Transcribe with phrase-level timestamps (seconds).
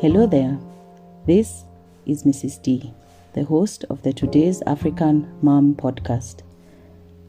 [0.00, 0.58] Hello there.
[1.26, 1.66] This
[2.06, 2.62] is Mrs.
[2.62, 2.94] D,
[3.34, 6.40] the host of the Today's African Mom podcast.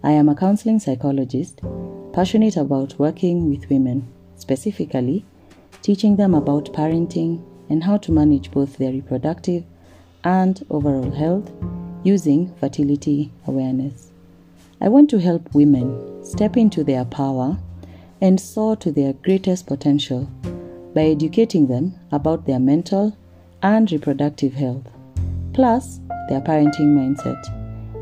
[0.05, 1.59] I am a counseling psychologist
[2.13, 4.07] passionate about working with women,
[4.37, 5.25] specifically
[5.81, 9.65] teaching them about parenting and how to manage both their reproductive
[10.23, 11.51] and overall health
[12.05, 14.11] using fertility awareness.
[14.79, 17.57] I want to help women step into their power
[18.21, 20.31] and soar to their greatest potential
[20.93, 23.15] by educating them about their mental
[23.63, 24.87] and reproductive health,
[25.53, 25.99] plus
[26.29, 27.41] their parenting mindset,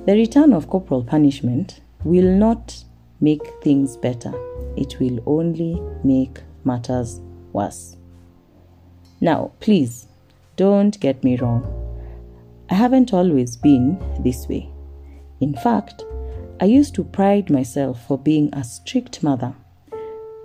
[0.04, 2.84] the return of corporal punishment will not
[3.20, 4.32] make things better,
[4.76, 7.20] it will only make matters
[7.52, 7.96] worse.
[9.20, 10.06] Now, please
[10.56, 11.64] don't get me wrong.
[12.68, 14.70] I haven't always been this way.
[15.40, 16.04] In fact,
[16.60, 19.54] I used to pride myself for being a strict mother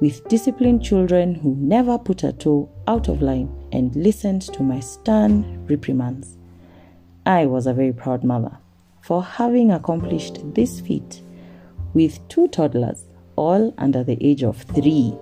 [0.02, 4.80] with disciplined children who never put a toe out of line and listened to my
[4.80, 6.38] stern reprimands.
[7.26, 8.58] I was a very proud mother
[9.02, 11.22] for having accomplished this feat
[11.94, 13.04] with two toddlers,
[13.36, 15.16] all under the age of three.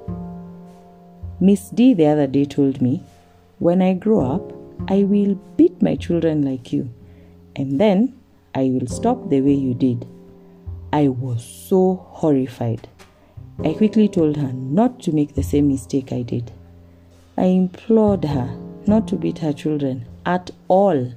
[1.39, 3.01] Miss D the other day told me,
[3.59, 4.53] When I grow up,
[4.89, 6.89] I will beat my children like you,
[7.55, 8.13] and then
[8.53, 10.07] I will stop the way you did.
[10.91, 12.87] I was so horrified.
[13.63, 16.51] I quickly told her not to make the same mistake I did.
[17.37, 18.49] I implored her
[18.85, 21.13] not to beat her children at all.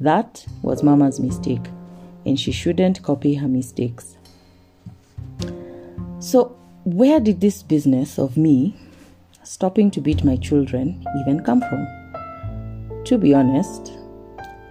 [0.00, 1.64] That was Mama's mistake,
[2.26, 4.17] and she shouldn't copy her mistakes.
[6.28, 8.76] So, where did this business of me
[9.44, 11.86] stopping to beat my children even come from?
[13.04, 13.94] To be honest,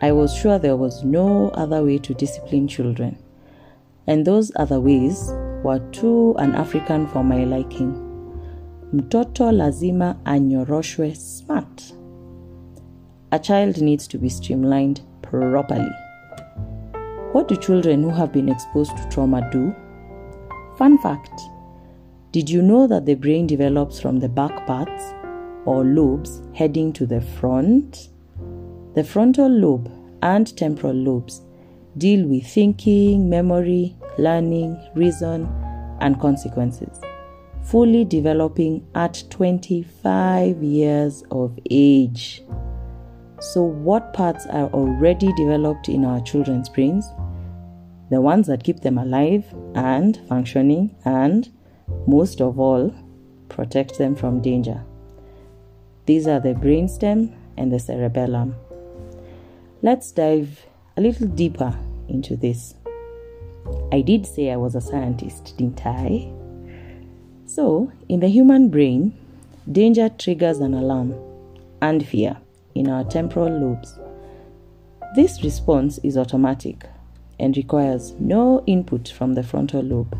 [0.03, 3.17] I was sure there was no other way to discipline children,
[4.06, 5.31] and those other ways
[5.63, 7.91] were too un African for my liking.
[8.94, 11.91] Mtoto lazima anyoroshwe smart.
[13.31, 15.90] A child needs to be streamlined properly.
[17.31, 19.73] What do children who have been exposed to trauma do?
[20.77, 21.41] Fun fact
[22.31, 25.13] Did you know that the brain develops from the back parts
[25.65, 28.09] or lobes heading to the front?
[28.93, 31.41] The frontal lobe and temporal lobes
[31.97, 35.47] deal with thinking, memory, learning, reason,
[35.99, 37.01] and consequences,
[37.63, 42.43] fully developing at 25 years of age.
[43.39, 47.05] So, what parts are already developed in our children's brains?
[48.09, 49.45] The ones that keep them alive
[49.75, 51.50] and functioning, and
[52.06, 52.94] most of all,
[53.50, 54.84] protect them from danger.
[56.06, 58.56] These are the brainstem and the cerebellum.
[59.81, 60.66] Let's dive
[60.96, 62.75] a little deeper into this.
[63.91, 66.31] I did say I was a scientist, didn't I?
[67.46, 69.17] So, in the human brain,
[69.70, 71.14] danger triggers an alarm
[71.81, 72.37] and fear
[72.73, 73.99] in our temporal lobes.
[75.16, 76.85] This response is automatic
[77.39, 80.17] and requires no input from the frontal lobe.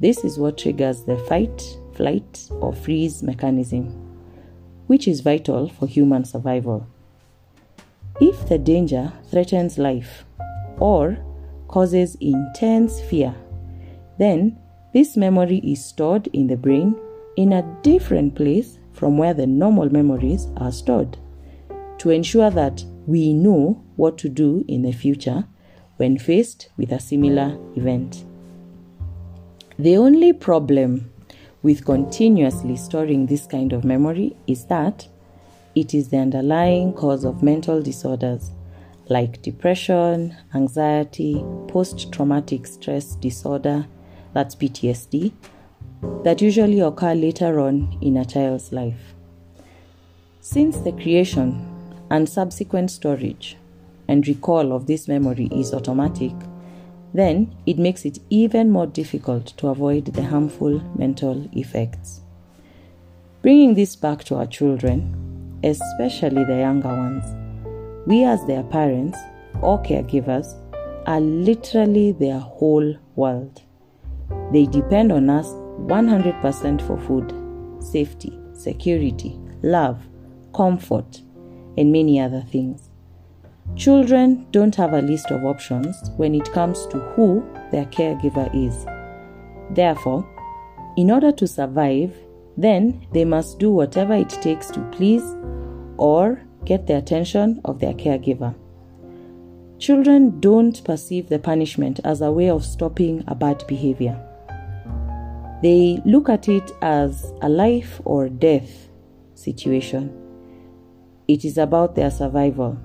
[0.00, 1.62] This is what triggers the fight,
[1.94, 3.86] flight, or freeze mechanism,
[4.86, 6.86] which is vital for human survival.
[8.20, 10.24] If the danger threatens life
[10.78, 11.18] or
[11.68, 13.34] causes intense fear,
[14.18, 14.58] then
[14.92, 16.94] this memory is stored in the brain
[17.36, 21.18] in a different place from where the normal memories are stored
[21.98, 25.44] to ensure that we know what to do in the future
[25.96, 28.24] when faced with a similar event.
[29.78, 31.10] The only problem
[31.62, 35.08] with continuously storing this kind of memory is that
[35.74, 38.50] it is the underlying cause of mental disorders
[39.08, 43.86] like depression, anxiety, post traumatic stress disorder,
[44.32, 45.32] that's PTSD,
[46.22, 49.14] that usually occur later on in a child's life.
[50.40, 51.66] Since the creation
[52.10, 53.56] and subsequent storage
[54.08, 56.32] and recall of this memory is automatic,
[57.12, 62.22] then it makes it even more difficult to avoid the harmful mental effects.
[63.42, 67.24] Bringing this back to our children, especially the younger ones,
[68.06, 69.18] we as their parents
[69.62, 70.60] or caregivers
[71.06, 73.62] are literally their whole world.
[74.52, 77.32] They depend on us 100% for food,
[77.82, 80.06] safety, security, love,
[80.54, 81.20] comfort,
[81.76, 82.90] and many other things.
[83.76, 88.86] Children don't have a list of options when it comes to who their caregiver is.
[89.74, 90.24] Therefore,
[90.96, 92.14] in order to survive,
[92.56, 95.24] then they must do whatever it takes to please
[95.96, 98.54] or get the attention of their caregiver.
[99.78, 104.16] Children don't perceive the punishment as a way of stopping a bad behavior.
[105.62, 108.88] They look at it as a life or death
[109.34, 110.16] situation.
[111.26, 112.78] It is about their survival.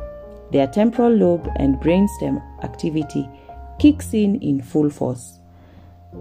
[0.51, 3.29] Their temporal lobe and brainstem activity
[3.77, 5.39] kicks in in full force.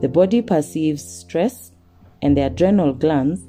[0.00, 1.72] The body perceives stress,
[2.20, 3.40] and the adrenal glands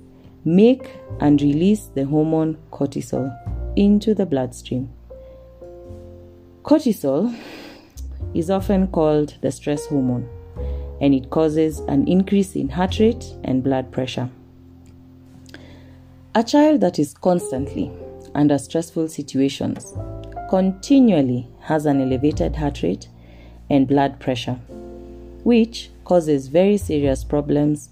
[0.46, 0.90] make
[1.20, 3.30] and release the hormone cortisol
[3.76, 4.90] into the bloodstream.
[6.64, 7.36] Cortisol
[8.34, 10.30] is often called the stress hormone,
[11.02, 14.30] and it causes an increase in heart rate and blood pressure.
[16.36, 17.92] A child that is constantly
[18.34, 19.94] under stressful situations
[20.50, 23.07] continually has an elevated heart rate
[23.69, 24.57] and blood pressure,
[25.44, 27.90] which causes very serious problems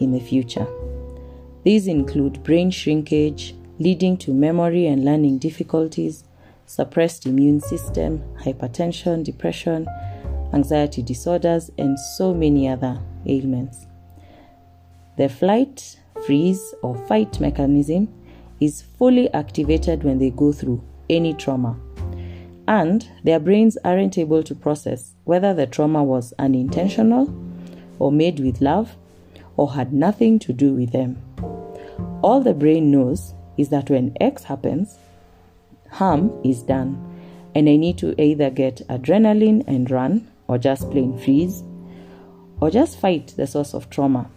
[0.00, 0.66] in the future.
[1.64, 6.24] These include brain shrinkage, leading to memory and learning difficulties,
[6.64, 9.86] suppressed immune system, hypertension, depression,
[10.54, 13.86] anxiety disorders, and so many other ailments.
[15.18, 18.08] The flight, freeze, or fight mechanism
[18.60, 21.78] is fully activated when they go through any trauma.
[22.68, 27.34] And their brains aren't able to process whether the trauma was unintentional
[27.98, 28.96] or made with love
[29.56, 31.20] or had nothing to do with them.
[32.22, 34.96] All the brain knows is that when X happens,
[35.90, 36.96] harm is done,
[37.54, 41.62] and I need to either get adrenaline and run, or just plain freeze,
[42.60, 44.30] or just fight the source of trauma.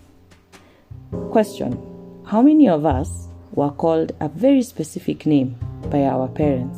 [1.32, 5.58] Question How many of us were called a very specific name
[5.90, 6.78] by our parents.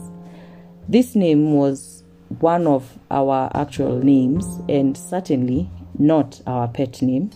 [0.87, 2.03] This name was
[2.39, 7.31] one of our actual names and certainly not our pet name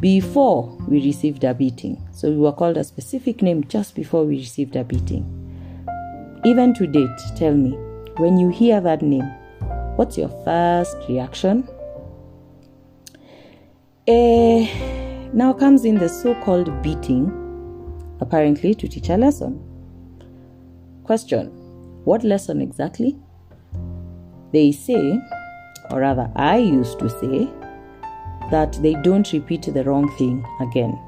[0.00, 1.96] before we received a beating.
[2.12, 5.24] So we were called a specific name just before we received a beating.
[6.44, 7.70] Even to date, tell me,
[8.16, 9.30] when you hear that name,
[9.96, 11.68] what's your first reaction?
[14.08, 14.66] Uh,
[15.32, 17.30] now comes in the so called beating
[18.20, 19.71] apparently to teach a lesson.
[21.04, 21.46] Question
[22.04, 23.16] What lesson exactly?
[24.52, 25.18] They say,
[25.90, 27.48] or rather, I used to say,
[28.50, 30.98] that they don't repeat the wrong thing again.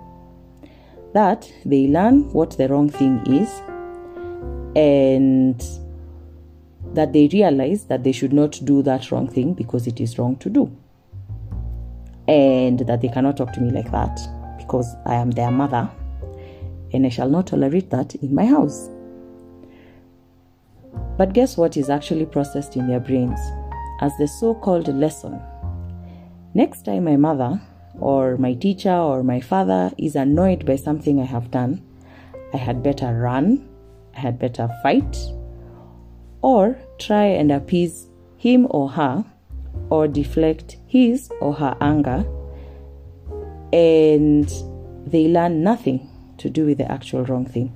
[1.13, 3.51] That they learn what the wrong thing is
[4.75, 5.63] and
[6.95, 10.37] that they realize that they should not do that wrong thing because it is wrong
[10.37, 10.77] to do.
[12.27, 14.19] And that they cannot talk to me like that
[14.57, 15.91] because I am their mother
[16.93, 18.89] and I shall not tolerate that in my house.
[21.17, 23.39] But guess what is actually processed in their brains
[24.01, 25.41] as the so called lesson?
[26.55, 27.61] Next time my mother,
[28.01, 31.83] or my teacher, or my father is annoyed by something I have done,
[32.53, 33.69] I had better run,
[34.17, 35.17] I had better fight,
[36.43, 39.25] or try and appease him or her,
[39.91, 42.25] or deflect his or her anger,
[43.73, 44.53] and
[45.07, 46.09] they learn nothing
[46.39, 47.73] to do with the actual wrong thing.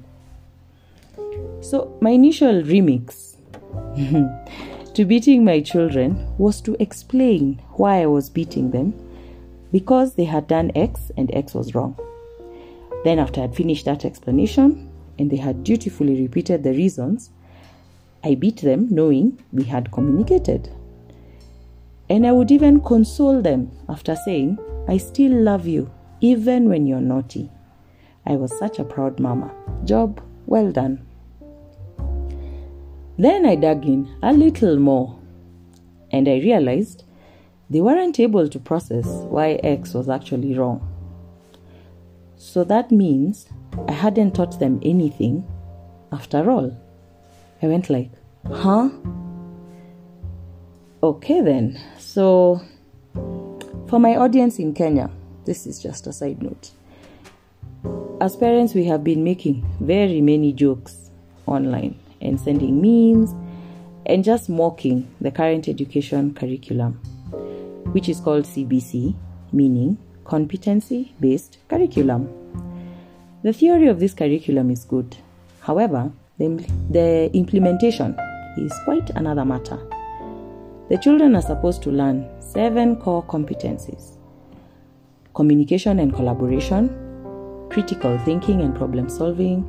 [1.60, 3.36] So, my initial remix
[4.94, 8.94] to beating my children was to explain why I was beating them
[9.72, 11.98] because they had done X and X was wrong.
[13.04, 17.30] Then, after I had finished that explanation and they had dutifully repeated the reasons,
[18.24, 20.70] I beat them knowing we had communicated.
[22.08, 27.00] And I would even console them after saying, I still love you, even when you're
[27.00, 27.50] naughty.
[28.24, 29.52] I was such a proud mama.
[29.84, 31.07] Job well done.
[33.18, 35.18] Then I dug in a little more
[36.12, 37.02] and I realized
[37.68, 40.80] they weren't able to process why X was actually wrong.
[42.36, 43.48] So that means
[43.88, 45.44] I hadn't taught them anything
[46.12, 46.76] after all.
[47.60, 48.12] I went like,
[48.46, 48.88] huh?
[51.02, 51.76] Okay then.
[51.98, 52.62] So
[53.88, 55.10] for my audience in Kenya,
[55.44, 56.70] this is just a side note.
[58.20, 61.10] As parents, we have been making very many jokes
[61.46, 63.34] online and sending memes
[64.06, 66.94] and just mocking the current education curriculum,
[67.92, 69.14] which is called CBC,
[69.52, 72.28] meaning competency based curriculum.
[73.42, 75.16] The theory of this curriculum is good.
[75.60, 76.48] However, the,
[76.90, 78.16] the implementation
[78.56, 79.78] is quite another matter.
[80.88, 84.18] The children are supposed to learn seven core competencies
[85.34, 86.88] communication and collaboration,
[87.70, 89.62] critical thinking and problem solving,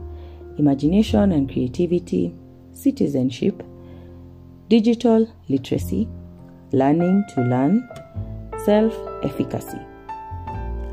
[0.60, 2.36] imagination and creativity,
[2.74, 3.64] citizenship,
[4.68, 6.08] digital literacy,
[6.72, 7.90] learning to learn,
[8.66, 9.80] self efficacy.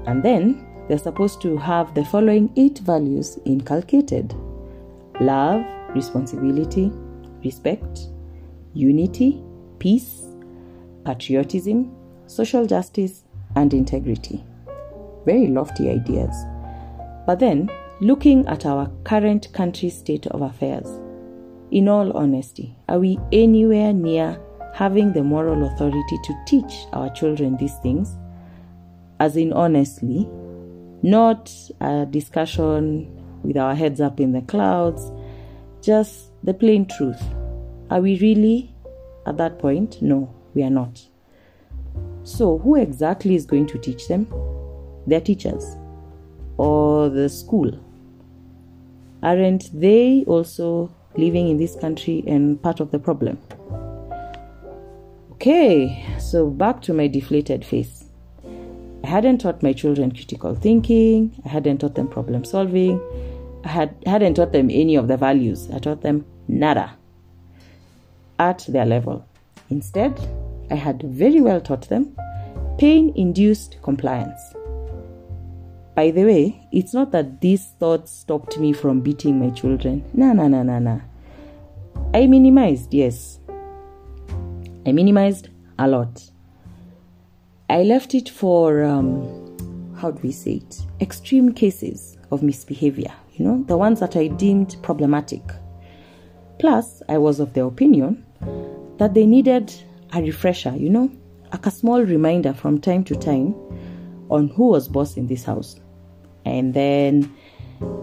[0.06, 4.34] And then they're supposed to have the following eight values inculcated
[5.20, 6.92] love, responsibility,
[7.42, 8.08] respect,
[8.74, 9.42] unity,
[9.78, 10.26] peace,
[11.04, 11.94] patriotism,
[12.26, 13.24] social justice,
[13.56, 14.44] and integrity.
[15.24, 16.36] Very lofty ideas.
[17.26, 17.68] But then,
[18.00, 20.86] looking at our current country state of affairs,
[21.70, 24.40] in all honesty, are we anywhere near
[24.74, 28.16] having the moral authority to teach our children these things?
[29.18, 30.28] As in, honestly,
[31.02, 33.10] not a discussion
[33.42, 35.10] with our heads up in the clouds,
[35.82, 37.22] just the plain truth.
[37.90, 38.74] Are we really
[39.26, 40.02] at that point?
[40.02, 41.00] No, we are not.
[42.24, 44.26] So, who exactly is going to teach them?
[45.06, 45.76] Their teachers
[46.58, 47.78] or the school?
[49.26, 53.38] Aren't they also living in this country and part of the problem?
[55.32, 58.04] Okay, so back to my deflated face.
[59.02, 63.00] I hadn't taught my children critical thinking, I hadn't taught them problem solving,
[63.64, 65.68] I had, hadn't taught them any of the values.
[65.74, 66.96] I taught them nada
[68.38, 69.26] at their level.
[69.70, 70.20] Instead,
[70.70, 72.16] I had very well taught them
[72.78, 74.54] pain induced compliance.
[75.96, 80.04] By the way, it's not that these thoughts stopped me from beating my children.
[80.12, 81.00] Nah, nah, nah, nah, nah.
[82.12, 83.40] I minimized, yes.
[84.84, 85.48] I minimized
[85.78, 86.22] a lot.
[87.70, 90.82] I left it for, um, how do we say it?
[91.00, 95.40] Extreme cases of misbehavior, you know, the ones that I deemed problematic.
[96.58, 98.22] Plus, I was of the opinion
[98.98, 99.72] that they needed
[100.12, 101.10] a refresher, you know,
[101.50, 103.54] like a small reminder from time to time
[104.28, 105.80] on who was boss in this house.
[106.46, 107.34] And then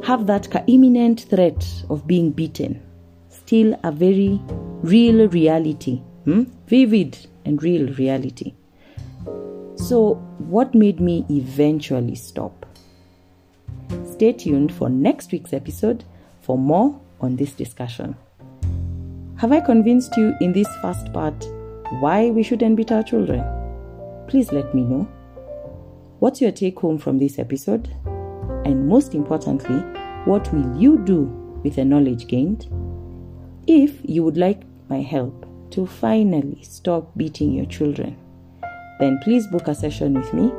[0.03, 2.81] have that imminent threat of being beaten
[3.45, 4.39] still a very
[4.81, 6.43] real reality, hmm?
[6.67, 8.53] vivid and real reality.
[9.75, 12.65] So, what made me eventually stop?
[14.11, 16.03] Stay tuned for next week's episode
[16.41, 18.15] for more on this discussion.
[19.37, 21.45] Have I convinced you in this first part
[21.99, 23.43] why we shouldn't beat our children?
[24.27, 25.07] Please let me know.
[26.19, 27.89] What's your take home from this episode?
[28.65, 29.77] And most importantly,
[30.25, 31.23] what will you do
[31.63, 32.67] with the knowledge gained?
[33.67, 38.17] If you would like my help to finally stop beating your children,
[38.99, 40.51] then please book a session with me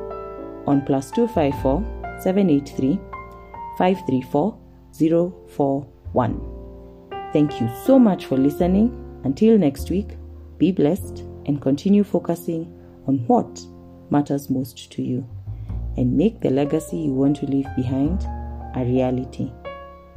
[0.66, 2.98] on plus 254 783
[3.78, 4.58] 534
[5.48, 6.40] 041.
[7.32, 9.00] Thank you so much for listening.
[9.24, 10.16] Until next week,
[10.58, 12.72] be blessed and continue focusing
[13.06, 13.60] on what
[14.10, 15.26] matters most to you
[15.96, 18.24] and make the legacy you want to leave behind
[18.76, 19.52] a reality.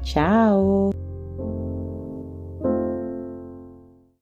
[0.04, 0.92] Ciao!